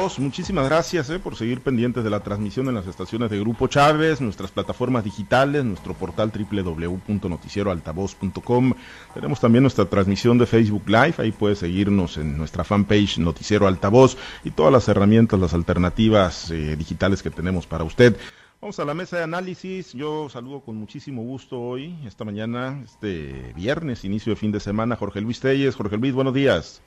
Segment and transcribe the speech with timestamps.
[0.00, 4.22] Muchísimas gracias eh, por seguir pendientes de la transmisión en las estaciones de Grupo Chávez,
[4.22, 8.72] nuestras plataformas digitales, nuestro portal www.noticieroaltavoz.com.
[9.12, 14.16] Tenemos también nuestra transmisión de Facebook Live, ahí puede seguirnos en nuestra fanpage Noticiero Altavoz
[14.42, 18.16] y todas las herramientas, las alternativas eh, digitales que tenemos para usted.
[18.62, 19.92] Vamos a la mesa de análisis.
[19.92, 24.96] Yo saludo con muchísimo gusto hoy, esta mañana, este viernes, inicio de fin de semana,
[24.96, 25.76] Jorge Luis Telles.
[25.76, 26.82] Jorge Luis, buenos días.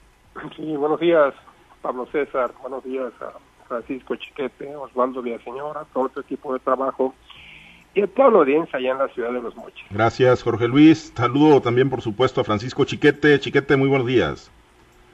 [0.56, 1.32] Sí, buenos días.
[1.84, 3.34] Pablo César, buenos días a
[3.68, 7.14] Francisco Chiquete, Osvaldo Villaseñor, a todo tu equipo de trabajo
[7.94, 9.84] y a toda la audiencia allá en la ciudad de Los Mochis.
[9.90, 11.12] Gracias, Jorge Luis.
[11.14, 13.38] Saludo también, por supuesto, a Francisco Chiquete.
[13.38, 14.50] Chiquete, muy buenos días.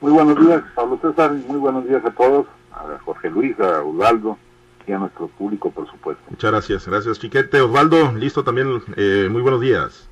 [0.01, 4.39] Muy buenos días, Pablo César, muy buenos días a todos, a Jorge Luis, a Osvaldo
[4.87, 6.23] y a nuestro público, por supuesto.
[6.31, 7.61] Muchas gracias, gracias, Chiquete.
[7.63, 10.09] Osvaldo, listo también, eh, muy buenos días.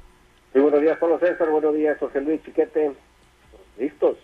[0.54, 2.96] Muy buenos días, Pablo César, buenos días, Jorge Luis, Chiquete
[3.78, 4.16] listos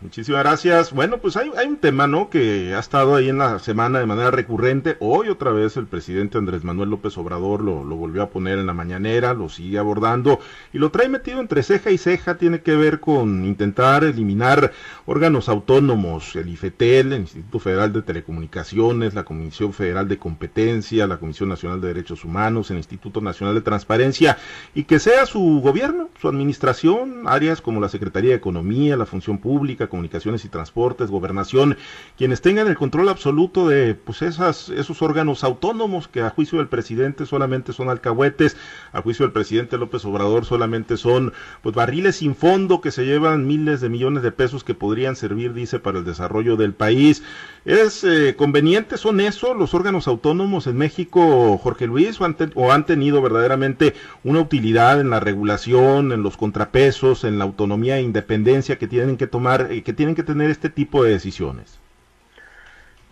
[0.00, 0.92] Muchísimas gracias.
[0.92, 2.30] Bueno, pues hay, hay un tema, ¿no?
[2.30, 4.96] Que ha estado ahí en la semana de manera recurrente.
[5.00, 8.66] Hoy otra vez el presidente Andrés Manuel López Obrador lo, lo volvió a poner en
[8.66, 10.38] la mañanera, lo sigue abordando
[10.72, 12.36] y lo trae metido entre ceja y ceja.
[12.36, 14.72] Tiene que ver con intentar eliminar
[15.06, 21.18] órganos autónomos, el IFETEL, el Instituto Federal de Telecomunicaciones, la Comisión Federal de Competencia, la
[21.18, 24.38] Comisión Nacional de Derechos Humanos, el Instituto Nacional de Transparencia
[24.72, 29.31] y que sea su gobierno, su administración, áreas como la Secretaría de Economía, la función
[29.38, 31.76] pública, comunicaciones y transportes, gobernación,
[32.16, 36.68] quienes tengan el control absoluto de pues esas, esos órganos autónomos que a juicio del
[36.68, 38.56] presidente solamente son alcahuetes,
[38.92, 43.46] a juicio del presidente López Obrador solamente son pues barriles sin fondo que se llevan
[43.46, 47.22] miles de millones de pesos que podrían servir, dice, para el desarrollo del país.
[47.64, 52.72] ¿Es eh, conveniente, son eso los órganos autónomos en México, Jorge Luis, o han, o
[52.72, 53.94] han tenido verdaderamente
[54.24, 58.78] una utilidad en la regulación, en los contrapesos, en la autonomía e independencia?
[58.78, 61.78] que tienen que tomar, eh, que tienen que tener este tipo de decisiones?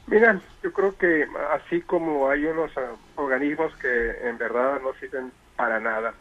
[0.09, 5.31] Mira, yo creo que así como hay unos ah, organismos que en verdad no sirven
[5.55, 6.13] para nada,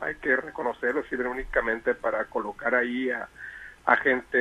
[0.00, 3.28] hay que reconocerlos, sirven únicamente para colocar ahí a,
[4.02, 4.36] gente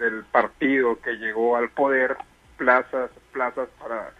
[0.00, 2.16] del partido que llegó al poder,
[2.56, 4.10] plazas, plazas para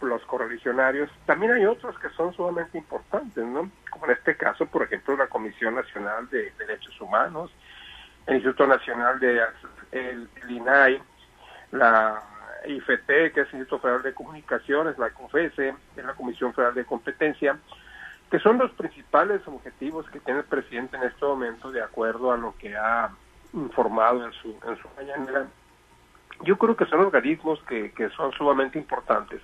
[0.00, 1.10] los correligionarios.
[1.26, 3.70] También hay otros que son sumamente importantes, ¿no?
[3.90, 7.52] Como en este caso, por ejemplo, la Comisión Nacional de Derechos Humanos,
[8.26, 9.40] el Instituto Nacional de
[9.92, 11.00] el, INAI,
[11.72, 12.22] la
[12.66, 16.84] IFT, que es el Instituto Federal de Comunicaciones, la COFESE, es la Comisión Federal de
[16.84, 17.58] Competencia,
[18.30, 22.36] que son los principales objetivos que tiene el presidente en este momento de acuerdo a
[22.36, 23.10] lo que ha
[23.52, 25.46] informado en su, en su mañanera.
[26.42, 29.40] Yo creo que son organismos que, que son sumamente importantes,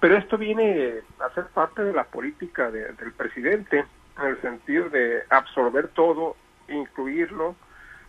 [0.00, 3.86] pero esto viene a ser parte de la política del presidente
[4.18, 6.36] en el sentido de absorber todo,
[6.68, 7.54] incluirlo,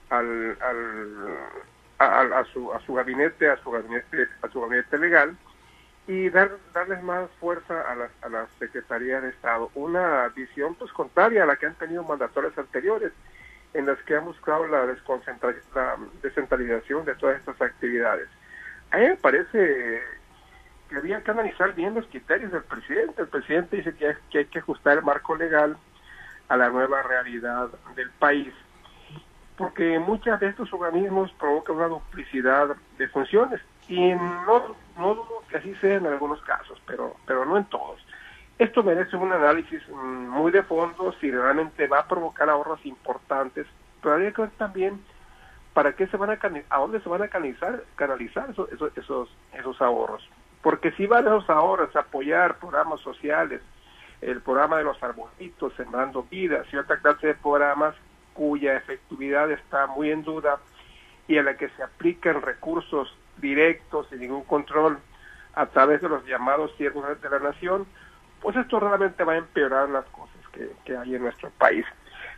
[0.09, 0.57] al,
[1.99, 5.35] al, a, su, a su gabinete, a su gabinete, a su gabinete legal
[6.07, 9.69] y dar, darles más fuerza a la, a la Secretaría de Estado.
[9.75, 13.11] Una visión pues contraria a la que han tenido mandatorios anteriores,
[13.73, 18.29] en las que han buscado la, la descentralización de todas estas actividades.
[18.91, 20.01] A mí me parece
[20.89, 23.21] que había que analizar bien los criterios del presidente.
[23.21, 25.77] El presidente dice que hay que ajustar el marco legal
[26.47, 28.53] a la nueva realidad del país
[29.57, 33.59] porque muchos de estos organismos provocan una duplicidad de funciones
[33.89, 37.99] y no, no dudo que así sea en algunos casos, pero, pero no en todos.
[38.59, 43.65] Esto merece un análisis mm, muy de fondo si realmente va a provocar ahorros importantes,
[44.01, 45.01] pero habría que ver también
[45.73, 46.39] para qué se van a
[46.69, 50.27] a dónde se van a canalizar, canalizar esos, esos, esos ahorros.
[50.61, 53.61] Porque si van esos ahorros a apoyar programas sociales,
[54.21, 57.95] el programa de los arbolitos, sembrando vidas y otra clase de programas
[58.37, 60.59] cuya efectividad está muy en duda
[61.27, 64.99] y a la que se aplican recursos directos sin ningún control
[65.55, 67.87] a través de los llamados siervos de la nación,
[68.41, 70.35] pues esto realmente va a empeorar las cosas
[70.85, 71.83] que, hay en nuestro país.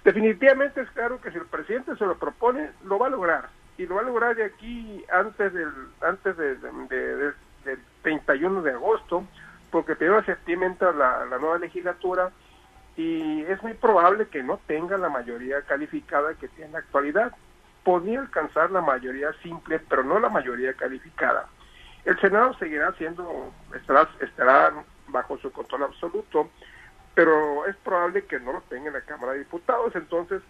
[0.06, 3.86] Definitivamente es claro que si el presidente se lo propone, lo va a lograr y
[3.86, 5.70] lo va a lograr de aquí antes del
[6.02, 9.26] antes de, del 31 de agosto,
[9.70, 12.32] porque primero de septiembre entra la, la nueva legislatura
[13.00, 17.34] y es muy probable que no tenga la mayoría calificada que tiene en la actualidad.
[17.82, 21.48] Podría alcanzar la mayoría simple, pero no la mayoría calificada.
[22.04, 24.74] El Senado seguirá siendo, estará, estará
[25.08, 26.50] bajo su control absoluto,
[27.16, 29.96] pero es probable que no lo tenga en la Cámara de Diputados.
[29.96, 30.42] Entonces,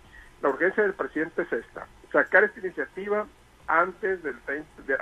[0.42, 3.28] la urgencia del presidente es esta, sacar esta iniciativa
[3.68, 4.38] antes del,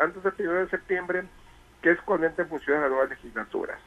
[0.02, 1.24] antes del 1 de septiembre,
[1.82, 3.80] que es cuando entre en función de las nuevas legislaturas.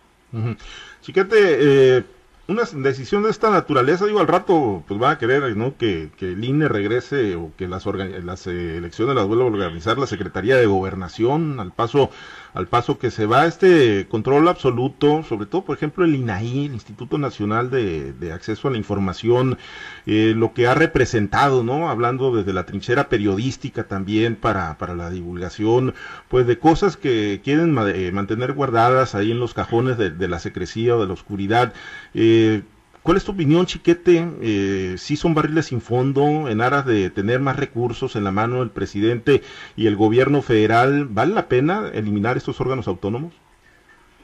[1.03, 2.05] Chiquete, eh,
[2.51, 5.77] una decisión de esta naturaleza, digo, al rato pues van a querer ¿no?
[5.77, 10.07] que, que el INE regrese o que las, eh, elecciones las vuelva a organizar la
[10.07, 12.11] Secretaría de Gobernación, al paso
[12.55, 16.75] al paso que se va este control absoluto, sobre todo, por ejemplo, el INAI, el
[16.75, 19.59] Instituto Nacional de, Acceso a la Información,
[20.07, 21.91] eh, lo que ha representado, ¿no?
[21.91, 25.95] Hablando desde la trinchera periodística también para, para la divulgación,
[26.29, 30.39] pues de cosas que quieren eh, mantener guardadas ahí en los cajones de, de la
[30.39, 31.73] secrecía o de la oscuridad.
[32.15, 32.63] Eh,
[33.03, 34.29] ¿Cuál es tu opinión, Chiquete?
[34.43, 38.59] Eh, si son barriles sin fondo en aras de tener más recursos en la mano
[38.61, 39.43] del presidente
[39.75, 43.33] y el gobierno federal, ¿vale la pena eliminar estos órganos autónomos?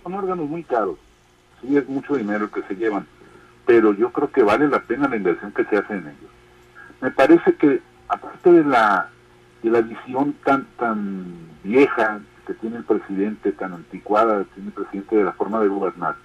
[0.03, 0.99] Son órganos muy caros,
[1.62, 3.06] sí es mucho dinero el que se llevan,
[3.65, 6.31] pero yo creo que vale la pena la inversión que se hace en ellos.
[7.00, 9.09] Me parece que aparte de la
[9.62, 11.25] de la visión tan tan
[11.65, 15.69] vieja que tiene el presidente, tan anticuada que tiene el presidente de la forma de
[15.69, 16.17] gobernar,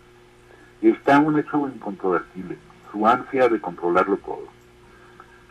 [0.89, 2.57] está un hecho incontrovertible,
[2.91, 4.47] su ansia de controlarlo todo.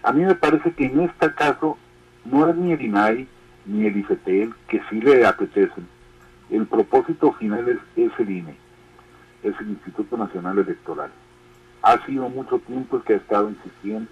[0.03, 1.79] A mí me parece que en este caso
[2.25, 3.29] no es ni el INAI
[3.67, 5.87] ni el IFETEL que sí le apetecen.
[6.51, 8.57] El propósito final es, el INE,
[9.43, 11.11] es el Instituto Nacional Electoral.
[11.83, 14.11] Ha sido mucho tiempo el que ha estado insistiendo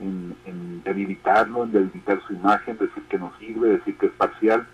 [0.00, 4.66] en, en debilitarlo, en debilitar su imagen, decir que no sirve, decir que es parcial,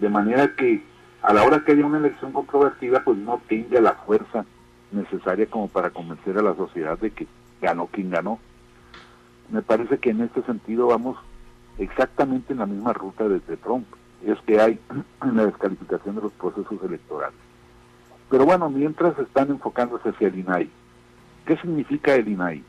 [0.00, 0.82] de manera que
[1.22, 4.44] a la hora que haya una elección controvertida, pues no tenga la fuerza
[4.92, 7.26] necesaria como para convencer a la sociedad de que
[7.60, 8.38] ganó quien ganó.
[9.50, 11.16] Me parece que en este sentido vamos
[11.78, 13.86] exactamente en la misma ruta desde Trump,
[14.24, 14.78] es que hay
[15.22, 17.38] en la descalificación de los procesos electorales.
[18.30, 20.70] Pero bueno, mientras están enfocándose hacia el INAI,
[21.44, 22.64] ¿qué significa el INAI?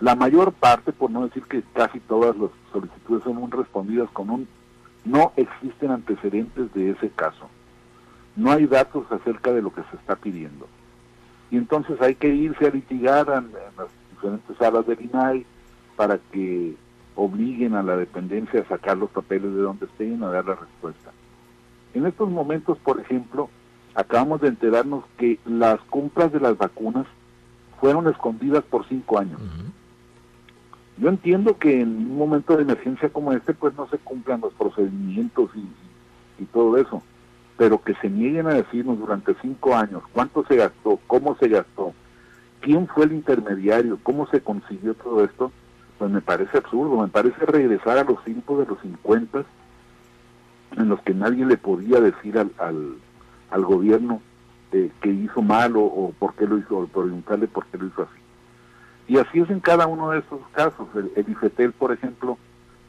[0.00, 4.48] La mayor parte, por no decir que casi todas las solicitudes son respondidas con un
[5.04, 7.48] no existen antecedentes de ese caso.
[8.36, 10.68] No hay datos acerca de lo que se está pidiendo
[11.52, 15.44] y entonces hay que irse a litigar en, las diferentes salas del INAI
[15.96, 16.74] para que
[17.14, 21.12] obliguen a la dependencia a sacar los papeles de donde estén a dar la respuesta.
[21.92, 23.50] En estos momentos, por ejemplo,
[23.94, 27.06] acabamos de enterarnos que las compras de las vacunas
[27.78, 29.38] fueron escondidas por cinco años.
[30.96, 34.54] Yo entiendo que en un momento de emergencia como este, pues no se cumplan los
[34.54, 35.50] procedimientos
[36.38, 37.02] y todo eso
[37.56, 41.92] pero que se nieguen a decirnos durante cinco años cuánto se gastó, cómo se gastó,
[42.60, 45.52] quién fue el intermediario, cómo se consiguió todo esto,
[45.98, 49.44] pues me parece absurdo, me parece regresar a los tiempos de los 50
[50.76, 54.22] en los que nadie le podía decir al, al, gobierno
[54.72, 58.02] eh, que hizo mal o, por qué lo hizo, o preguntarle por qué lo hizo
[58.02, 58.20] así.
[59.08, 60.88] Y así es en cada uno de esos casos.
[60.94, 62.38] El, el IFETEL, por ejemplo,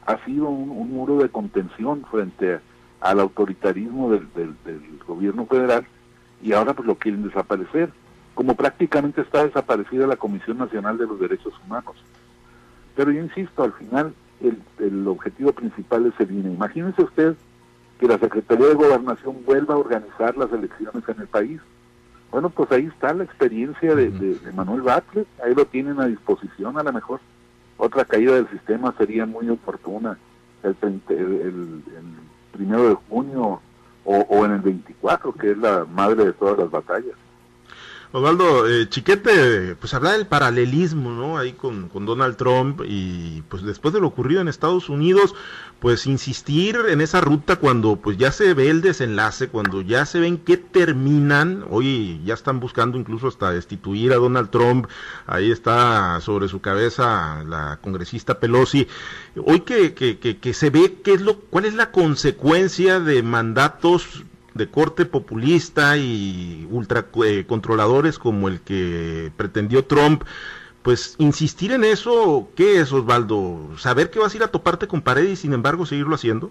[0.06, 2.60] ha sido un, un muro de contención frente a
[3.04, 4.56] al autoritarismo del,
[5.06, 5.86] gobierno federal
[6.42, 7.90] y ahora pues lo quieren desaparecer,
[8.34, 11.96] como prácticamente está desaparecida la Comisión Nacional de los Derechos Humanos.
[12.96, 16.54] Pero yo insisto, al final el, objetivo principal es el INE.
[16.54, 17.36] Imagínense usted
[18.00, 21.60] que la Secretaría de Gobernación vuelva a organizar las elecciones en el país.
[22.30, 26.82] Bueno, pues ahí está la experiencia de, Manuel Bartlett, ahí lo tienen a disposición a
[26.82, 27.20] lo mejor.
[27.76, 30.16] Otra caída del sistema sería muy oportuna
[30.62, 30.74] el,
[31.10, 31.82] el
[32.54, 33.60] primero de junio
[34.04, 37.16] o, en el 24, que es la madre de todas las batallas.
[38.16, 41.36] Osvaldo, eh, Chiquete, pues habla del paralelismo, ¿no?
[41.36, 45.34] Ahí con, con, Donald Trump y pues después de lo ocurrido en Estados Unidos,
[45.80, 50.20] pues insistir en esa ruta cuando pues ya se ve el desenlace, cuando ya se
[50.20, 54.86] ven que terminan, hoy ya están buscando incluso hasta destituir a Donald Trump,
[55.26, 58.86] ahí está sobre su cabeza la congresista Pelosi,
[59.44, 63.24] hoy que, que, que, que se ve qué es lo, cuál es la consecuencia de
[63.24, 64.22] mandatos
[64.54, 70.22] de corte populista y ultra eh, controladores como el que pretendió Trump,
[70.82, 73.76] pues insistir en eso, ¿qué es Osvaldo?
[73.78, 76.50] ¿Saber que vas a ir a toparte con pared y sin embargo seguirlo haciendo?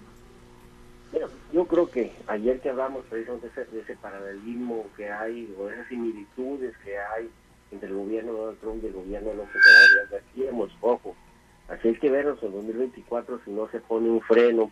[1.54, 6.76] yo creo que ayer que hablamos precisamente de ese, paralelismo que hay, o esas similitudes
[6.84, 7.30] que hay
[7.72, 9.62] entre el gobierno de Donald Trump y el gobierno de López
[10.02, 11.16] Obrador, hemos ojo.
[11.70, 14.72] Así hay que vernos en 2024 si no se pone un freno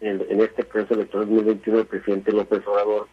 [0.00, 3.08] en, este proceso electoral 2021 del presidente López Obrador,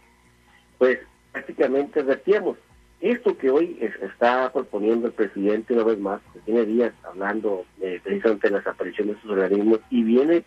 [0.77, 1.00] pues
[1.32, 2.58] prácticamente advertíamos.
[3.00, 8.00] Esto que hoy está proponiendo el presidente una vez más, que tiene días hablando eh,
[8.03, 10.44] precisamente de las apariciones de estos organismos y viene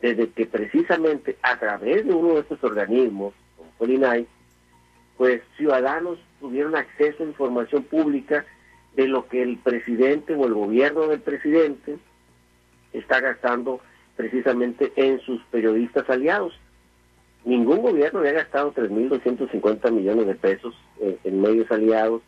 [0.00, 4.26] desde que precisamente a través de uno de estos organismos, como Colinay,
[5.16, 8.44] pues ciudadanos tuvieron acceso a información pública
[8.94, 11.98] de lo que el presidente o el gobierno del presidente
[12.92, 13.80] está gastando
[14.18, 16.52] precisamente en sus periodistas aliados.
[17.44, 20.74] Ningún gobierno había gastado 3.250 millones de pesos
[21.22, 22.20] en, medios aliados,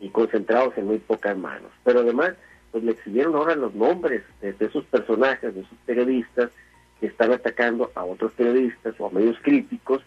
[0.00, 1.70] y concentrados en muy pocas manos.
[1.84, 2.32] Pero además,
[2.72, 6.50] pues le exhibieron ahora los nombres de, esos personajes, de esos periodistas
[6.98, 10.02] que están atacando a otros periodistas o a medios críticos,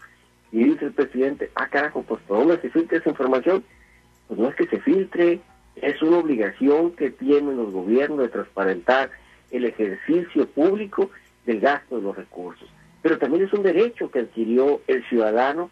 [0.51, 3.63] y dice el presidente, ah carajo, pues ¿por dónde se filtra esa información?
[4.27, 5.39] Pues no es que se filtre,
[5.77, 9.09] es una obligación que tienen los gobiernos de transparentar
[9.53, 11.09] el ejercicio público
[11.45, 12.67] del gasto de los recursos.
[13.01, 15.69] Pero también es un derecho que adquirió el ciudadano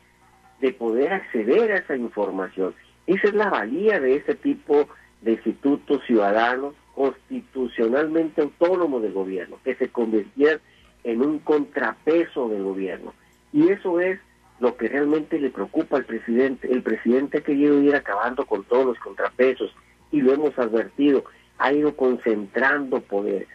[0.61, 2.73] de poder acceder a esa información.
[3.07, 4.87] Esa es la valía de ese tipo
[5.21, 10.59] de institutos ciudadanos constitucionalmente autónomos del gobierno, que se convirtieran
[11.03, 13.13] en un contrapeso del gobierno.
[13.51, 14.19] Y eso es
[14.59, 16.71] lo que realmente le preocupa al presidente.
[16.71, 19.75] El presidente ha querido ir acabando con todos los contrapesos
[20.11, 21.23] y lo hemos advertido,
[21.57, 23.47] ha ido concentrando poder.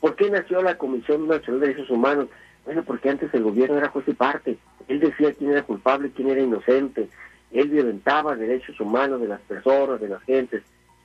[0.00, 2.28] ¿Por qué nació la Comisión Nacional de Derechos Humanos?
[2.64, 4.56] Bueno, porque antes el gobierno era juez parte.
[4.88, 7.08] Él decía quién era culpable, quién era inocente.
[7.52, 10.62] Él violentaba derechos humanos de las personas, de las gentes.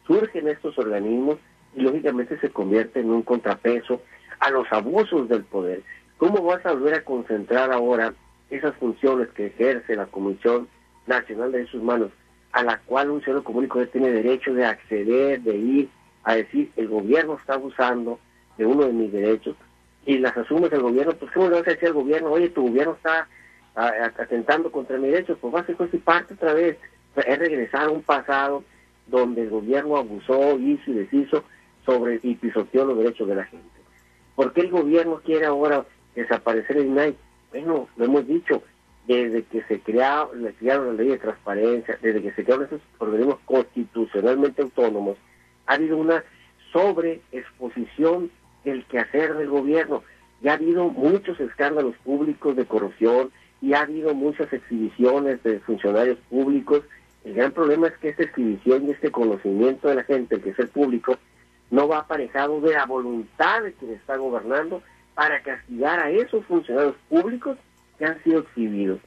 [0.08, 1.38] Surgen estos organismos
[1.76, 4.02] y lógicamente se convierte en un contrapeso
[4.40, 5.82] a los abusos del poder.
[6.18, 8.14] ¿Cómo vas a volver a concentrar ahora
[8.50, 10.68] esas funciones que ejerce la Comisión
[11.08, 12.12] Nacional de Derechos Humanos,
[12.52, 15.90] a la cual un ciudadano común tiene derecho de acceder, de ir
[16.24, 18.20] a decir, el gobierno está abusando
[18.58, 19.56] de uno de mis derechos,
[20.06, 22.64] y las asumes el gobierno, pues ¿cómo le vas a decir al gobierno, oye, tu
[22.64, 23.28] gobierno está
[23.76, 25.38] atentando contra mis derechos?
[25.42, 26.78] Pues va a ser pues, parte otra vez,
[27.16, 28.64] es regresar a un pasado
[29.08, 31.44] donde el gobierno abusó, hizo y deshizo
[31.86, 33.66] sobre y pisoteó los derechos de la gente.
[34.36, 35.86] ¿Por qué el gobierno quiere ahora
[36.16, 37.16] desaparecer el INAI?
[37.52, 38.64] Bueno, lo hemos dicho,
[39.08, 43.38] desde que se crearon, crearon la ley de transparencia, desde que se crearon esos organismos
[43.46, 45.18] constitucionalmente autónomos,
[45.68, 46.24] ha habido una
[46.74, 48.30] sobreexposición
[48.66, 50.04] del quehacer del gobierno.
[50.42, 53.32] Ya ha habido muchos escándalos públicos de corrupción
[53.62, 56.84] y ha habido muchas exhibiciones de funcionarios públicos.
[57.24, 60.60] El gran problema es que esta exhibición y este conocimiento de la gente, que es
[60.60, 61.18] el público,
[61.72, 66.96] no va aparejado de la voluntad de quien está gobernando para castigar a esos funcionarios
[67.10, 67.58] públicos
[67.98, 69.00] que han sido exhibidos.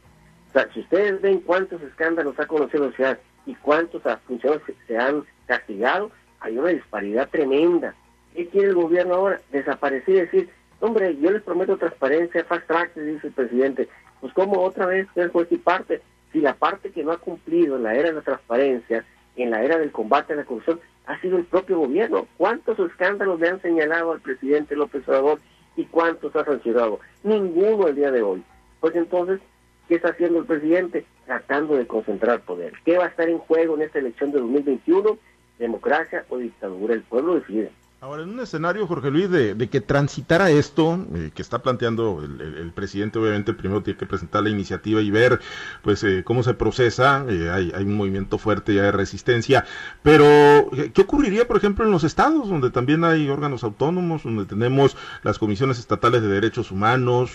[0.48, 4.96] O sea, si ustedes ven cuántos escándalos ha conocido la sociedad y cuántos funcionarios se
[4.96, 6.10] han castigado,
[6.40, 7.94] hay una disparidad tremenda.
[8.38, 9.40] ¿Qué quiere el gobierno ahora?
[9.50, 13.88] Desaparecer y decir, hombre, yo les prometo transparencia, fast track, dice el presidente.
[14.20, 16.00] Pues como otra vez es juez parte.
[16.32, 19.04] Si la parte que no ha cumplido en la era de la transparencia,
[19.34, 22.28] en la era del combate a la corrupción, ha sido el propio gobierno.
[22.36, 25.40] ¿Cuántos escándalos le han señalado al presidente López Obrador
[25.74, 27.00] ¿Y cuántos ha sancionado?
[27.24, 28.44] Ninguno el día de hoy.
[28.78, 29.40] Pues entonces,
[29.88, 31.04] ¿qué está haciendo el presidente?
[31.26, 32.74] Tratando de concentrar poder.
[32.84, 35.18] ¿Qué va a estar en juego en esta elección de 2021?
[35.58, 36.94] ¿Democracia o dictadura?
[36.94, 37.72] El pueblo decide.
[38.00, 42.70] Ahora, en un escenario, Jorge Luis, de, que transitara esto, eh, que está planteando el,
[42.70, 45.40] presidente, obviamente primero tiene que presentar la iniciativa y ver
[45.82, 49.64] pues eh, cómo se procesa, eh, hay, un movimiento fuerte ya de resistencia,
[50.04, 54.96] pero ¿qué ocurriría, por ejemplo, en los estados, donde también hay órganos autónomos, donde tenemos
[55.24, 57.32] las comisiones estatales de derechos humanos,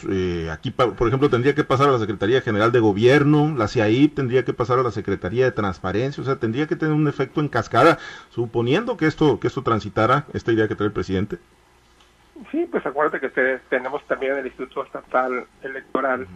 [0.49, 4.45] aquí, por ejemplo, tendría que pasar a la Secretaría General de Gobierno, la CIAI tendría
[4.45, 7.49] que pasar a la Secretaría de Transparencia, o sea, tendría que tener un efecto en
[7.49, 11.37] cascada, suponiendo que esto, que esto transitara, este idea que trae el presidente?
[12.51, 16.27] Sí, pues acuérdate que tenemos también el Instituto Estatal Electoral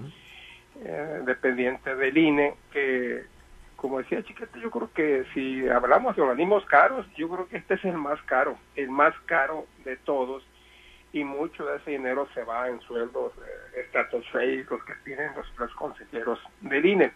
[0.84, 3.26] eh, dependiente del INE, que
[3.76, 7.76] como decía Chiquete, yo creo que si hablamos de organismos caros, yo creo que este
[7.76, 10.44] es el más caro, el más caro de todos,
[11.14, 15.74] y mucho de ese dinero se va en sueldos eh, estratosféricos que tienen los, los
[15.74, 17.12] consejeros del INE.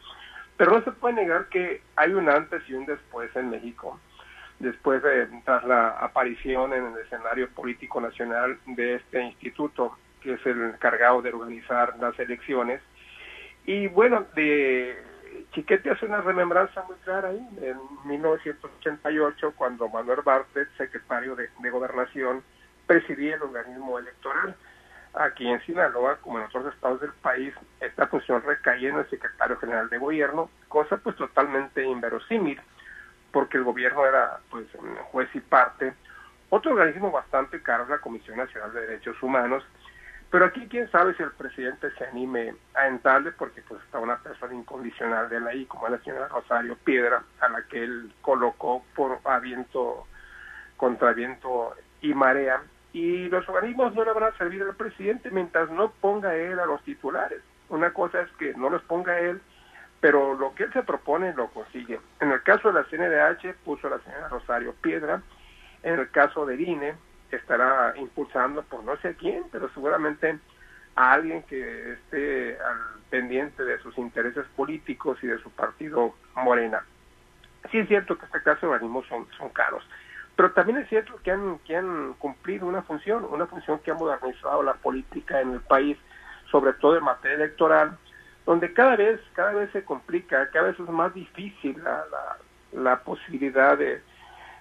[0.57, 3.99] Pero no se puede negar que hay un antes y un después en México
[4.61, 10.45] después de tras la aparición en el escenario político nacional de este instituto que es
[10.45, 12.79] el encargado de organizar las elecciones.
[13.65, 14.95] Y bueno de
[15.51, 21.69] Chiquete hace una remembranza muy clara ahí en 1988 cuando Manuel Bartlett secretario de, de
[21.69, 22.43] gobernación
[22.85, 24.55] presidía el organismo electoral.
[25.13, 29.57] Aquí en Sinaloa, como en otros estados del país, esta función recaía en el secretario
[29.57, 32.61] general de gobierno, cosa pues totalmente inverosímil
[33.31, 34.67] porque el gobierno era pues
[35.11, 35.93] juez y parte.
[36.49, 39.63] Otro organismo bastante caro es la Comisión Nacional de Derechos Humanos,
[40.29, 44.17] pero aquí quién sabe si el presidente se anime a entrarle porque pues está una
[44.17, 48.83] persona incondicional de la I, como la señora Rosario Piedra, a la que él colocó
[48.95, 50.07] por aviento,
[50.77, 52.61] contra viento y marea.
[52.93, 56.65] Y los organismos no le van a servir al presidente mientras no ponga él a
[56.65, 57.41] los titulares.
[57.67, 59.41] Una cosa es que no los ponga él
[60.01, 61.99] pero lo que él se propone lo consigue.
[62.19, 65.21] En el caso de la CNDH puso a la señora Rosario Piedra,
[65.83, 66.95] en el caso del INE
[67.31, 70.37] estará impulsando por no sé quién, pero seguramente
[70.95, 72.77] a alguien que esté al
[73.09, 76.83] pendiente de sus intereses políticos y de su partido Morena.
[77.71, 79.87] Sí es cierto que este caso de organismos son, son caros,
[80.35, 83.93] pero también es cierto que han, que han cumplido una función, una función que ha
[83.93, 85.97] modernizado la política en el país,
[86.49, 87.97] sobre todo en materia electoral,
[88.45, 92.37] donde cada vez, cada vez se complica, cada vez es más difícil la, la,
[92.81, 94.01] la posibilidad de,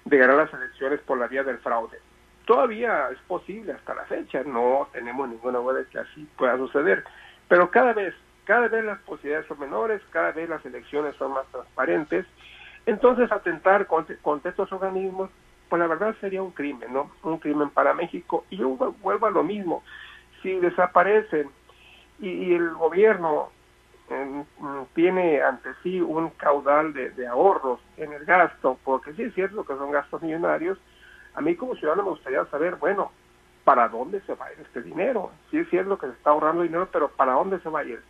[0.04, 1.98] de ganar las elecciones por la vía del fraude.
[2.44, 7.04] Todavía es posible hasta la fecha, no tenemos ninguna duda de que así pueda suceder,
[7.48, 11.46] pero cada vez, cada vez las posibilidades son menores, cada vez las elecciones son más
[11.52, 12.26] transparentes,
[12.86, 15.30] entonces atentar contra, contra estos organismos,
[15.68, 17.12] pues la verdad sería un crimen, ¿no?
[17.22, 18.44] Un crimen para México.
[18.50, 19.84] Y yo vuelvo a lo mismo,
[20.42, 21.48] si desaparecen
[22.18, 23.50] y, y el gobierno
[24.10, 24.44] eh,
[24.94, 29.76] tiene ante sí un caudal de, ahorros en el gasto, porque sí es cierto que
[29.76, 30.78] son gastos millonarios,
[31.34, 33.12] a mí como ciudadano me gustaría saber, bueno,
[33.64, 35.30] ¿para dónde se va a ir este dinero?
[35.50, 38.02] Sí es cierto que se está ahorrando dinero, pero ¿para dónde se va a ir?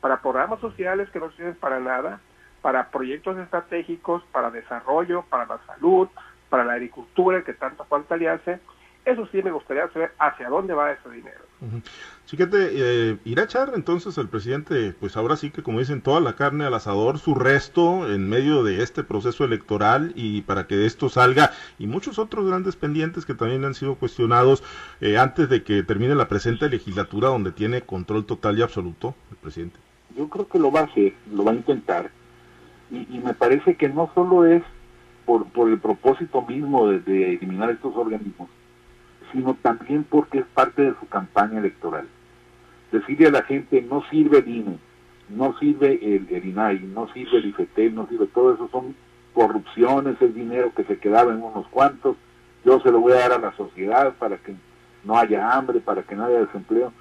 [0.00, 2.20] ¿Para programas sociales que no sirven para nada?
[2.62, 6.08] ¿Para proyectos estratégicos, para desarrollo, para la salud,
[6.48, 8.60] para la agricultura, que tanto falta le hace?
[9.08, 11.40] Eso sí me gustaría saber hacia dónde va ese dinero.
[11.62, 11.82] Uh -huh.
[12.26, 16.20] Chiquete, eh, irá a echar entonces el presidente, pues ahora sí que como dicen, toda
[16.20, 20.76] la carne al asador, su resto en medio de este proceso electoral y para que
[20.76, 24.62] de esto salga y muchos otros grandes pendientes que también han sido cuestionados
[25.00, 29.38] eh, antes de que termine la presente legislatura donde tiene control total y absoluto el
[29.38, 29.78] presidente.
[30.18, 32.10] Yo creo que lo va a hacer, lo va a intentar
[32.90, 34.62] y, y me parece que no solo es
[35.24, 38.50] por, por el propósito mismo de, de eliminar estos organismos,
[39.32, 42.06] sino también porque es parte de su campaña electoral.
[42.92, 44.78] Decirle a la gente, no sirve el INE,
[45.28, 48.94] no sirve el, INAI, no sirve el IFETEL, no sirve todo eso, son
[49.34, 52.16] corrupciones, es dinero que se quedaba en unos cuantos,
[52.64, 54.54] yo se lo voy a dar a la sociedad para que
[55.04, 56.92] no haya hambre, para que no haya desempleo.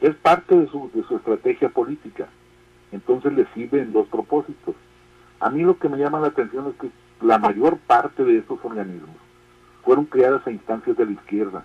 [0.00, 2.26] Es parte de su, de su estrategia política.
[2.90, 4.74] Entonces le sirven dos propósitos.
[5.40, 6.90] A mí lo que me llama la atención es que
[7.24, 9.16] la mayor parte de estos organismos
[9.82, 11.64] fueron creadas a instancias de la izquierda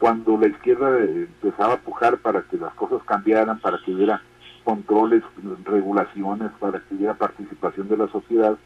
[0.00, 4.22] cuando la izquierda empezaba a pujar para que las cosas cambiaran, para que hubiera
[4.64, 5.22] controles,
[5.64, 8.56] regulaciones, para que hubiera participación de la sociedad,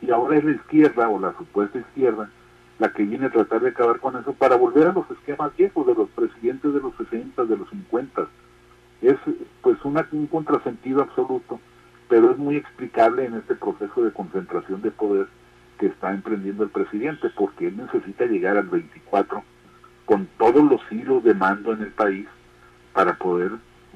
[0.00, 2.30] y ahora es la izquierda o la supuesta izquierda
[2.78, 5.86] la que viene a tratar de acabar con eso para volver a los esquemas viejos
[5.86, 8.28] de los presidentes de los 60, de los 50.
[9.02, 9.16] Es
[9.60, 11.60] pues una, un contrasentido absoluto,
[12.08, 15.26] pero es muy explicable en este proceso de concentración de poder
[15.78, 19.42] que está emprendiendo el presidente, porque él necesita llegar al 24
[20.10, 22.26] con todos los hilos de mando en el país
[22.92, 23.52] para poder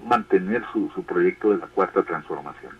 [0.07, 2.71] mantener su, su proyecto de la cuarta transformación.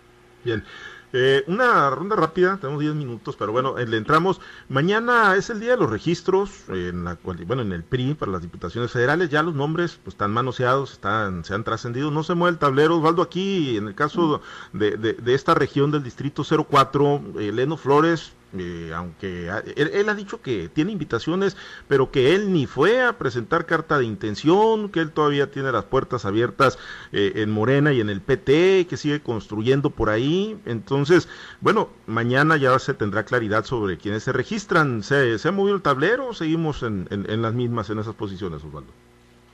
[0.45, 0.63] Bien,
[1.11, 4.39] eh, una ronda rápida, tenemos 10 minutos, pero bueno, le entramos.
[4.69, 8.41] Mañana es el día de los registros, en la, bueno, en el PRI para las
[8.41, 12.53] diputaciones federales, ya los nombres pues, están manoseados, están, se han trascendido, no se mueve
[12.53, 12.99] el tablero.
[12.99, 14.39] Osvaldo, aquí en el caso
[14.71, 20.15] de, de, esta región del distrito 04, eh, Leno Flores, eh, aunque él, él, ha
[20.15, 24.99] dicho que tiene invitaciones, pero que él ni fue a presentar carta de intención, que
[24.99, 26.77] él todavía tiene las puertas abiertas
[27.11, 30.57] eh, en Morena y en el PT, que sigue construyendo por ahí.
[30.65, 31.29] Entonces,
[31.61, 35.03] bueno, mañana ya se tendrá claridad sobre quienes se registran.
[35.03, 38.63] ¿Se, se ha movido el tablero o seguimos en, en, las mismas, en esas posiciones,
[38.63, 38.91] Osvaldo?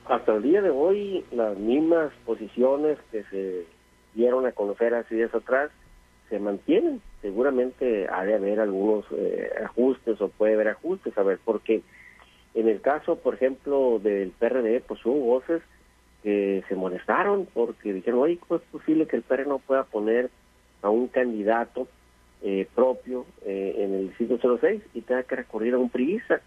[0.05, 3.65] Hasta el día de hoy, las mismas posiciones que se
[4.13, 5.71] dieron a conocer hace días atrás
[6.31, 7.01] se mantienen.
[7.21, 11.83] Seguramente ha de haber algunos eh, ajustes o puede haber ajustes, a ver, porque
[12.55, 15.61] en el caso, por ejemplo, del PRD, pues hubo voces
[16.23, 20.31] que se molestaron porque dijeron, oye, ¿cómo es posible que el PRD no pueda poner
[20.81, 21.87] a un candidato
[22.41, 26.41] eh, propio eh, en el distrito 06 y tenga que recurrir a un priista?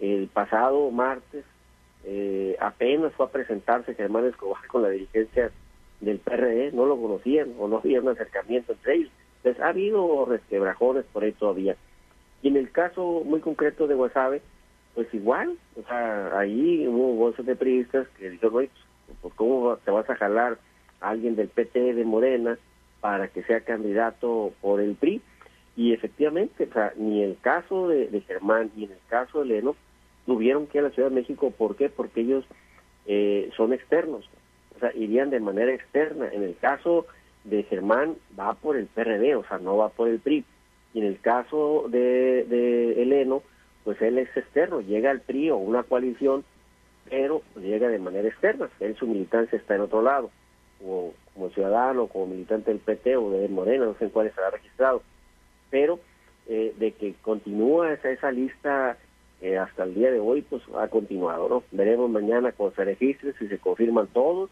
[0.00, 1.44] El pasado martes
[2.04, 5.50] eh, apenas fue a presentarse Germán Escobar con la dirigencia
[6.00, 9.10] del PRD, no lo conocían o no había un acercamiento entre ellos.
[9.38, 11.76] Entonces ha habido resquebrajones por ahí todavía.
[12.42, 14.42] Y en el caso muy concreto de Guasave,
[14.94, 18.70] pues igual, o sea, ahí hubo voces de periodistas que dijeron, oye,
[19.20, 20.58] pues ¿cómo te vas a jalar
[21.00, 22.58] a alguien del PT de Morena
[23.00, 25.20] para que sea candidato por el PRI?
[25.76, 29.76] Y efectivamente, o sea, ni el caso de, Germán ni en el caso de Leno
[30.26, 31.52] tuvieron que ir a la Ciudad de México.
[31.56, 31.88] ¿Por qué?
[31.88, 32.44] Porque ellos
[33.06, 34.28] eh, son externos
[34.78, 36.28] o sea, irían de manera externa.
[36.32, 37.06] En el caso
[37.44, 40.44] de Germán va por el PRD, o sea, no va por el PRI.
[40.94, 43.42] Y en el caso de, de Eleno,
[43.84, 46.44] pues él es externo, llega al PRI o una coalición,
[47.10, 48.68] pero llega de manera externa.
[48.80, 50.30] Él su militancia está en otro lado,
[50.84, 54.50] o como ciudadano, como militante del PT o de Morena, no sé en cuál estará
[54.50, 55.02] registrado.
[55.70, 55.98] Pero
[56.46, 58.96] eh, de que continúa esa, esa lista
[59.40, 61.62] eh, hasta el día de hoy, pues ha continuado, ¿no?
[61.70, 64.50] Veremos mañana cuando se registren si se confirman todos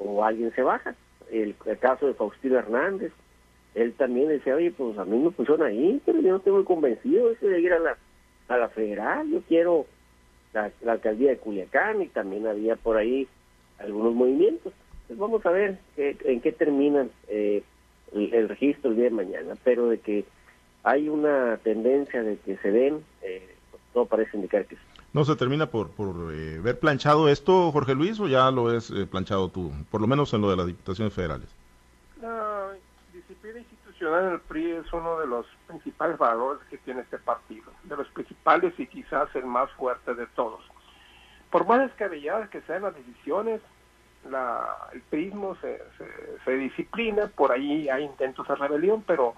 [0.00, 0.94] o alguien se baja.
[1.30, 3.12] El, el caso de Faustino Hernández,
[3.74, 6.64] él también decía, oye, pues a mí me funciona ahí, pero yo no estoy muy
[6.64, 7.96] convencido de ir a la,
[8.48, 9.86] a la federal, yo quiero
[10.52, 13.28] la, alcaldía de Culiacán y también había por ahí
[13.78, 14.72] algunos movimientos.
[15.06, 17.62] Pues vamos a ver en qué terminan eh,
[18.12, 20.24] el, registro el día de mañana, pero de que
[20.82, 24.82] hay una tendencia de que se den, eh, pues todo parece indicar que sí.
[25.12, 28.92] ¿No se termina por, por eh, ver planchado esto, Jorge Luis, o ya lo ves
[29.10, 31.48] planchado tú, por lo menos en lo de las diputaciones federales?
[32.22, 32.68] La
[33.12, 37.96] disciplina institucional del PRI es uno de los principales valores que tiene este partido, de
[37.96, 40.60] los principales y quizás el más fuerte de todos.
[41.50, 43.60] Por más descabelladas que sean las decisiones,
[44.28, 45.82] la, el prismo se,
[46.44, 49.34] se, disciplina, por ahí hay intentos de rebelión, pero,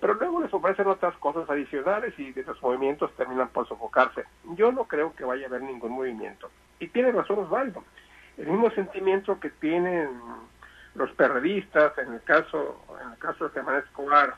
[0.00, 4.24] pero luego les ofrecen otras cosas adicionales y de los movimientos terminan por sofocarse.
[4.54, 6.50] Yo no creo que vaya a haber ningún movimiento.
[6.78, 7.84] Y tiene razón Osvaldo.
[8.38, 10.08] El mismo sentimiento que tienen
[10.94, 14.34] los periodistas, en el caso, en el caso de Semana Escobar,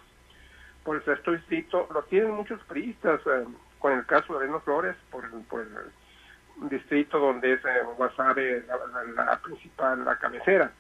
[0.85, 3.45] por el sexto distrito, lo tienen muchos priistas, eh,
[3.79, 8.65] con el caso de Eleno Flores, por, por el distrito donde es eh, Guasave
[9.17, 10.73] la, principal, la cabecera.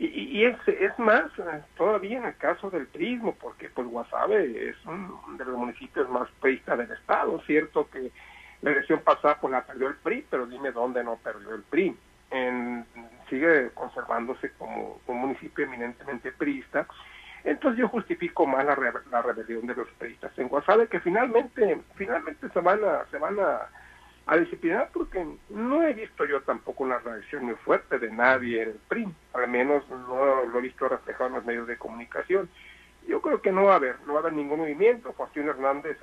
[0.00, 1.30] Y, y es, es más
[1.76, 6.26] todavía en el caso del prismo, porque pues Guasave es uno de los municipios más
[6.40, 8.10] priistas del estado, cierto que
[8.62, 11.94] la elección pasada pues la perdió el PRI, pero dime dónde no perdió el PRI.
[12.30, 12.86] En,
[13.28, 16.86] sigue conservándose como un municipio eminentemente priista.
[17.44, 18.76] Entonces yo justifico más la,
[19.10, 23.38] la rebelión de los priistas en Guasave, que finalmente, finalmente se van a, se van
[23.38, 23.68] a
[24.30, 28.68] a disciplinar porque no he visto yo tampoco una reacción muy fuerte de nadie en
[28.68, 32.48] el PRI, al menos no lo he visto reflejado en los medios de comunicación.
[33.08, 35.12] Yo creo que no va a haber, no va a haber ningún movimiento.
[35.14, 35.98] Faustino Hernández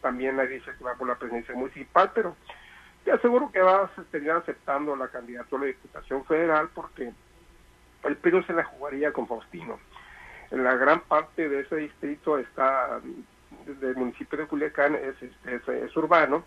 [0.00, 2.34] también le dice que va por la presidencia municipal, pero
[3.04, 7.12] te aseguro que va a seguir aceptando la candidatura a la Diputación Federal porque
[8.04, 9.78] el PRI se la jugaría con Faustino.
[10.52, 12.98] La gran parte de ese distrito está,
[13.66, 16.46] del municipio de Culiacán, es, es, es urbano,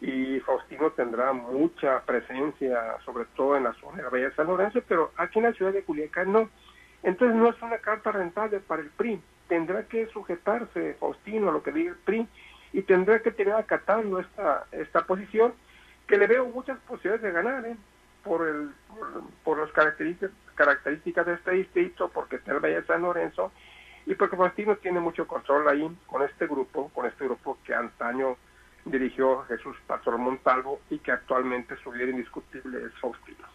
[0.00, 4.80] y Faustino tendrá mucha presencia, sobre todo en la zona de Bahía de San Lorenzo,
[4.86, 6.48] pero aquí en la ciudad de Culiacán no.
[7.02, 9.20] Entonces no es una carta rentable para el PRI.
[9.48, 12.28] Tendrá que sujetarse Faustino a lo que diga el PRI
[12.72, 15.52] y tendrá que tener acatando esta, esta posición
[16.06, 17.76] que le veo muchas posibilidades de ganar ¿eh?
[18.22, 18.70] por, el,
[19.42, 23.52] por, las características, características de este distrito, porque está el Valle de San Lorenzo
[24.06, 28.36] y porque Faustino tiene mucho control ahí con este grupo, con este grupo que antaño
[28.90, 33.46] dirigió Jesús Pastor Montalvo y que actualmente su líder indiscutible es Faustino.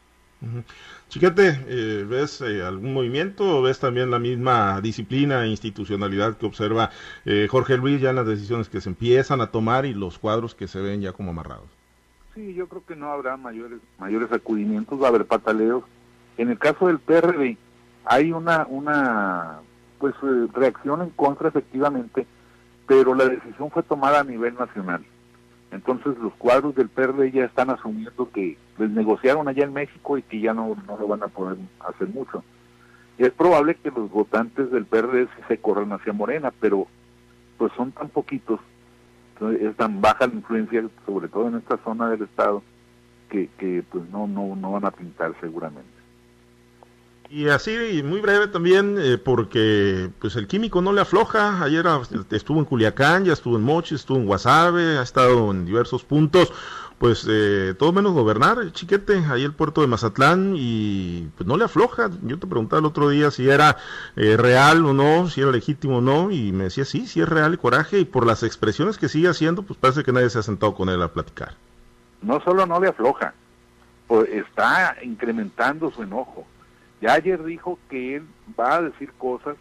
[1.07, 6.45] Chiquete, eh, ¿ves eh, algún movimiento o ves también la misma disciplina e institucionalidad que
[6.45, 6.89] observa
[7.25, 10.53] eh, Jorge Luis ya en las decisiones que se empiezan a tomar y los cuadros
[10.55, 11.69] que se ven ya como amarrados?
[12.35, 15.83] Sí, yo creo que no habrá mayores mayores acudimientos, va a haber pataleos.
[16.37, 17.57] En el caso del PRD
[18.05, 19.59] hay una una
[19.99, 20.15] pues
[20.53, 22.25] reacción en contra efectivamente,
[22.87, 25.05] pero la decisión fue tomada a nivel nacional.
[25.73, 30.21] Entonces los cuadros del PRD ya están asumiendo que les negociaron allá en México y
[30.21, 32.43] que ya no, no lo van a poder hacer mucho.
[33.17, 36.87] Y es probable que los votantes del PRD se corran hacia Morena, pero
[37.57, 38.59] pues son tan poquitos,
[39.59, 42.61] es tan baja la influencia, sobre todo en esta zona del estado,
[43.29, 46.02] que, que pues no, no, no van a pintar seguramente.
[47.35, 51.63] Y así, muy breve también, eh, porque pues el químico no le afloja.
[51.63, 51.83] Ayer
[52.29, 56.53] estuvo en Culiacán, ya estuvo en Mochi, estuvo en Guasave, ha estado en diversos puntos.
[56.99, 61.63] Pues eh, todo menos gobernar, chiquete, ahí el puerto de Mazatlán, y pues no le
[61.63, 62.11] afloja.
[62.21, 63.77] Yo te preguntaba el otro día si era
[64.15, 67.27] eh, real o no, si era legítimo o no, y me decía sí, sí es
[67.27, 70.37] real el coraje, y por las expresiones que sigue haciendo, pues parece que nadie se
[70.37, 71.55] ha sentado con él a platicar.
[72.21, 73.33] No solo no le afloja,
[74.05, 76.45] pues está incrementando su enojo
[77.03, 78.23] ya ayer dijo que él
[78.57, 79.57] va a decir cosas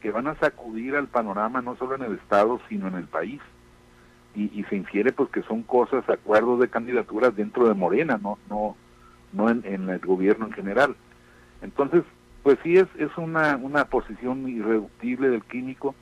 [0.00, 3.40] que van a sacudir al panorama no solo en el Estado, sino en el país.
[4.36, 8.76] Y, se infiere pues que son cosas, acuerdos de candidaturas dentro de Morena, no, no,
[9.32, 10.94] no en, el gobierno en general.
[11.60, 12.04] Entonces,
[12.44, 15.94] pues sí es, es una, una posición irreductible del químico.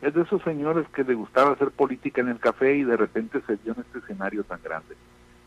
[0.00, 3.40] Es de esos señores que le gustaba hacer política en el café y de repente
[3.48, 4.94] se vio en este escenario tan grande.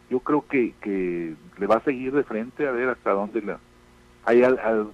[0.10, 3.60] Yo creo que, que le va a seguir de frente a ver hasta dónde la,
[4.26, 4.42] hay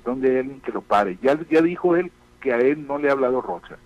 [0.05, 1.17] donde hay alguien que lo pare.
[1.21, 2.11] Ya, ya dijo él
[2.41, 3.77] que a él no le ha hablado Rocha,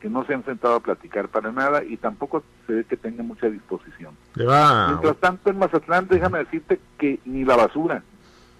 [0.00, 3.22] que no se han sentado a platicar para nada y tampoco se ve que tenga
[3.22, 4.14] mucha disposición.
[4.88, 8.02] Mientras tanto en Mazatlán, déjame decirte que ni la basura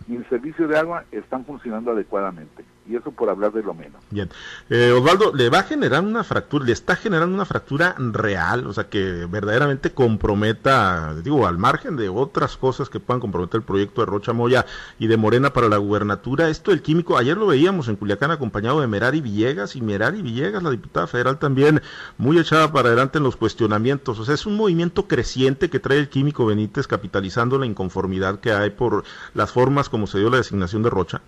[0.07, 2.65] ni el servicio de agua están funcionando adecuadamente.
[2.89, 4.03] Y eso por hablar de lo menos.
[4.11, 4.31] Bien,
[4.71, 8.73] eh, Osvaldo, ¿le va a generar una fractura, le está generando una fractura real, o
[8.73, 14.01] sea, que verdaderamente comprometa, digo, al margen de otras cosas que puedan comprometer el proyecto
[14.01, 14.65] de Rocha Moya
[14.99, 18.81] y de Morena para la gubernatura, esto del químico, ayer lo veíamos en Culiacán acompañado
[18.81, 21.83] de Merari Villegas, y Merari Villegas, la diputada federal también,
[22.17, 25.99] muy echada para adelante en los cuestionamientos, o sea, es un movimiento creciente que trae
[25.99, 30.39] el químico Benítez capitalizando la inconformidad que hay por las formas como se dio la
[30.39, 31.21] designación de Rocha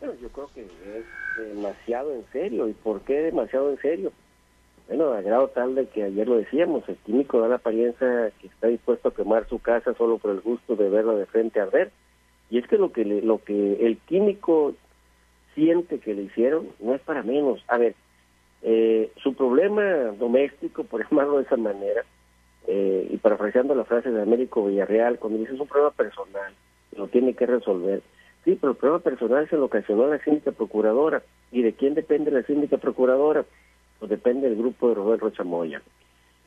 [0.00, 2.68] yo creo que es demasiado en serio.
[2.68, 4.12] ¿Y por qué demasiado en serio?
[4.88, 8.48] Bueno, a grado tal de que ayer lo decíamos, el químico da la apariencia que
[8.48, 11.66] está dispuesto a quemar su casa solo por el gusto de verla de frente a
[11.66, 11.92] ver
[12.50, 14.74] Y es que lo que lo que el químico
[15.54, 17.62] siente que le hicieron no es para menos.
[17.68, 17.94] A ver,
[18.62, 19.82] eh, su problema
[20.18, 22.04] doméstico, por llamarlo de esa manera,
[22.66, 26.52] eh, y parafraseando la frase de Américo Villarreal, cuando dice es un problema personal,
[26.96, 28.02] lo tiene que resolver
[28.44, 31.22] Sí, pero problema personal se lo ocasionó la síndica procuradora.
[31.52, 33.44] ¿Y de quién depende la síndica procuradora?
[33.98, 35.82] Pues depende del grupo de Roberto Rochamoya.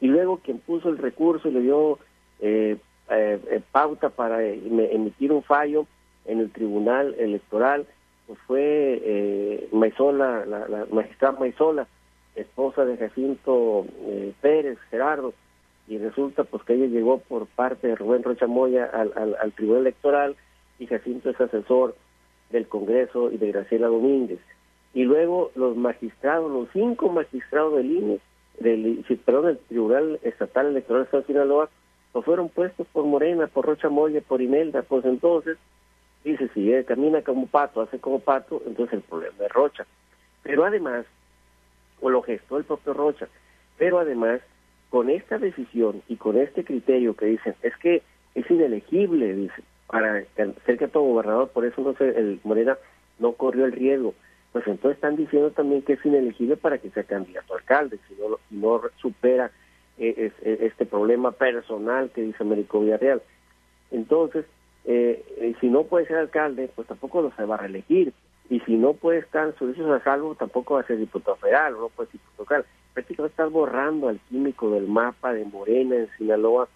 [0.01, 1.99] Y luego quien puso el recurso y le dio
[2.41, 2.77] eh,
[3.09, 5.85] eh, eh, pauta para emitir un fallo
[6.25, 7.85] en el tribunal electoral,
[8.25, 11.87] pues fue Maisola, la, magistrada Maisola,
[12.35, 13.85] esposa de Jacinto
[14.41, 15.33] Pérez, Gerardo,
[15.87, 20.35] y resulta pues que ella llegó por parte de Rubén Rochamoya al tribunal electoral
[20.83, 21.95] y Jacinto es asesor
[22.51, 24.39] del Congreso y de Graciela Domínguez.
[24.93, 28.19] Y luego los magistrados, los cinco magistrados del INE,
[28.59, 31.69] del, perdón, Tribunal Estatal Electoral de Sinaloa,
[32.11, 35.57] pues fueron puestos por Morena, por Rocha Moya, por Imelda, pues entonces,
[36.23, 39.87] dice, si él camina como pato, hace como pato, entonces el problema es Rocha.
[40.43, 41.05] Pero además,
[42.01, 43.29] o lo gestó el propio Rocha,
[43.77, 44.41] pero además,
[44.89, 48.03] con esta decisión y con este criterio que dicen, es que
[48.35, 52.77] es inelegible, dice, para ser candidato gobernador, por eso no se, el Morena
[53.19, 54.13] no corrió el riesgo.
[54.51, 58.15] Pues entonces están diciendo también que es inelegible para que sea candidato a alcalde, si
[58.15, 59.51] no, no supera
[59.97, 63.21] eh, eh, este problema personal que dice Américo Villarreal.
[63.91, 64.45] Entonces,
[64.85, 68.13] eh, si no puede ser alcalde, pues tampoco lo se va a reelegir.
[68.49, 71.73] Y si no puede estar en servicios a salvo, tampoco va a ser diputado federal,
[71.73, 72.65] no puede ser diputado local.
[72.93, 76.67] Prácticamente estar borrando al químico del mapa de Morena en Sinaloa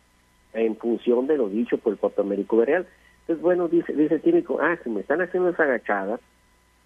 [0.53, 2.87] en función de lo dicho por el propio Américo Villarreal.
[3.21, 6.19] Entonces, bueno, dice, dice químico, ah, si me están haciendo esa agachada,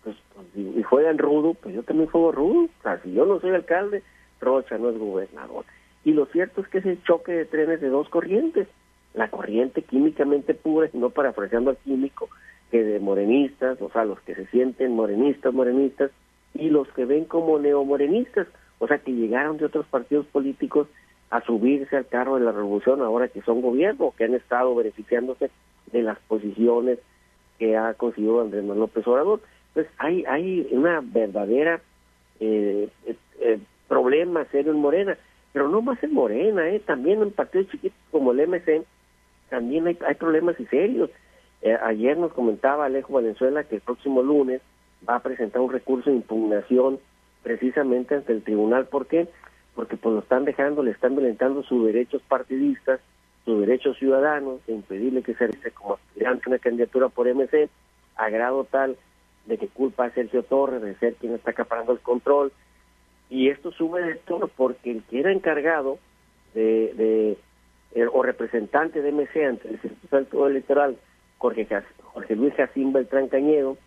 [0.03, 2.63] pues, pues y, juegan rudo, pues yo también juego rudo.
[2.63, 4.03] O sea, si yo no soy alcalde,
[4.39, 5.65] Rocha no es gobernador.
[6.03, 8.67] Y lo cierto es que es el choque de trenes de dos corrientes.
[9.13, 12.29] La corriente químicamente pura, y no parafraseando al químico,
[12.71, 16.11] que de morenistas, o sea, los que se sienten morenistas, morenistas,
[16.53, 18.47] y los que ven como neomorenistas,
[18.79, 20.87] o sea, que llegaron de otros partidos políticos
[21.31, 25.49] a subirse al carro de la revolución ahora que son gobierno, que han estado beneficiándose
[25.91, 26.99] de las posiciones
[27.57, 29.39] que ha conseguido Andrés Manuel López Obrador.
[29.69, 31.79] Entonces hay, hay una verdadera
[32.41, 35.17] eh, eh, eh, problema serio en Morena,
[35.53, 38.83] pero no más en Morena, eh, también en partidos chiquitos como el MC,
[39.49, 41.09] también hay, hay problemas y serios.
[41.83, 44.61] ayer nos comentaba Alejo Valenzuela que el próximo lunes
[45.07, 46.99] va a presentar un recurso de impugnación
[47.43, 48.87] precisamente ante el tribunal.
[48.87, 49.27] ¿Por qué?
[49.75, 52.99] Porque pues lo están dejando, le están violentando sus derechos partidistas
[53.45, 57.69] sus derechos ciudadanos de impedirle que se realice como aspirante una candidatura por MC,
[58.15, 58.97] a grado tal
[59.45, 62.51] de que culpa a Sergio Torres de ser quien está acaparando el control.
[63.29, 65.97] Y esto sube de todo porque el que era encargado
[66.53, 67.37] de, de
[67.95, 70.97] eh, o representante de MC ante el Instituto Electoral,
[71.37, 71.67] Jorge,
[72.03, 73.77] Jorge Luis Jacín Beltrán Cañedo,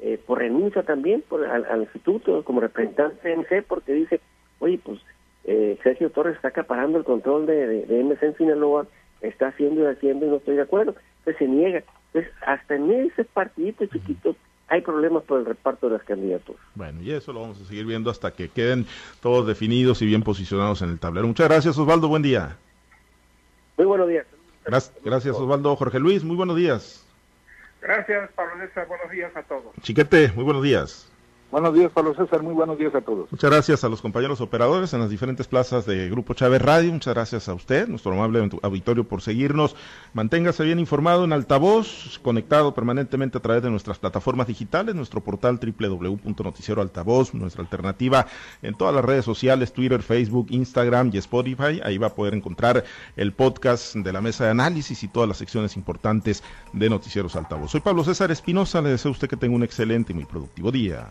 [0.00, 4.20] eh, por renuncia también por, al, instituto como representante de MC porque dice,
[4.58, 5.00] oye, pues
[5.44, 8.86] eh, Sergio Torres está acaparando el control de, de, MC en Sinaloa,
[9.20, 11.82] está haciendo y haciendo y no estoy de acuerdo, entonces se niega.
[12.12, 14.36] Entonces, hasta en ese partidito chiquito
[14.68, 16.62] hay problemas por el reparto de las candidaturas.
[16.74, 18.86] Bueno, y eso lo vamos a seguir viendo hasta que queden
[19.20, 21.26] todos definidos y bien posicionados en el tablero.
[21.26, 22.56] Muchas gracias, Osvaldo, buen día.
[23.76, 24.26] Muy buenos días.
[24.64, 25.74] Gracias, Osvaldo.
[25.76, 27.04] Jorge Luis, muy buenos días.
[27.82, 29.74] Gracias, Pablo César, buenos días a todos.
[29.82, 31.11] Chiquete, muy buenos días.
[31.52, 32.42] Buenos días, Pablo César.
[32.42, 33.30] Muy buenos días a todos.
[33.30, 36.90] Muchas gracias a los compañeros operadores en las diferentes plazas de Grupo Chávez Radio.
[36.90, 39.76] Muchas gracias a usted, nuestro amable auditorio, por seguirnos.
[40.14, 45.60] Manténgase bien informado en altavoz, conectado permanentemente a través de nuestras plataformas digitales, nuestro portal
[45.60, 48.26] www.noticieroaltavoz, nuestra alternativa
[48.62, 51.82] en todas las redes sociales, Twitter, Facebook, Instagram y Spotify.
[51.84, 52.82] Ahí va a poder encontrar
[53.14, 57.72] el podcast de la mesa de análisis y todas las secciones importantes de Noticieros Altavoz.
[57.72, 58.80] Soy Pablo César Espinosa.
[58.80, 61.10] Le deseo a usted que tenga un excelente y muy productivo día.